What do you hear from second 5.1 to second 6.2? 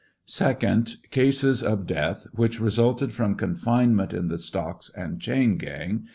chain gang.